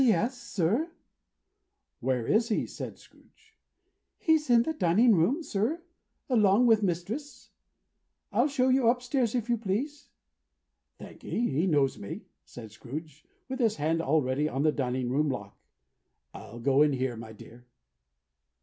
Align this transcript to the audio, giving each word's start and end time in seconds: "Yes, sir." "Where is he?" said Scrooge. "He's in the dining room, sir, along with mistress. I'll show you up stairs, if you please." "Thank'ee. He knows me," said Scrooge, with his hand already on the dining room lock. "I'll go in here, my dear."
"Yes, 0.03 0.35
sir." 0.41 0.89
"Where 1.99 2.25
is 2.25 2.49
he?" 2.49 2.65
said 2.65 2.97
Scrooge. 2.97 3.55
"He's 4.17 4.49
in 4.49 4.63
the 4.63 4.73
dining 4.73 5.13
room, 5.13 5.43
sir, 5.43 5.83
along 6.27 6.65
with 6.65 6.81
mistress. 6.81 7.51
I'll 8.31 8.47
show 8.47 8.69
you 8.69 8.89
up 8.89 9.03
stairs, 9.03 9.35
if 9.35 9.47
you 9.47 9.57
please." 9.59 10.09
"Thank'ee. 10.97 11.51
He 11.51 11.67
knows 11.67 11.99
me," 11.99 12.21
said 12.45 12.71
Scrooge, 12.71 13.23
with 13.47 13.59
his 13.59 13.75
hand 13.75 14.01
already 14.01 14.49
on 14.49 14.63
the 14.63 14.71
dining 14.71 15.07
room 15.07 15.29
lock. 15.29 15.55
"I'll 16.33 16.57
go 16.59 16.81
in 16.81 16.93
here, 16.93 17.15
my 17.15 17.31
dear." 17.31 17.67